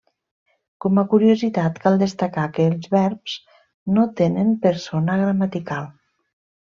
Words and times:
Com 0.83 0.99
a 0.99 1.03
curiositat, 1.09 1.75
cal 1.83 1.99
destacar 2.03 2.45
que 2.55 2.65
els 2.69 2.89
verbs 2.95 3.35
no 3.99 4.07
tenen 4.23 4.49
persona 4.65 5.19
gramatical. 5.25 5.85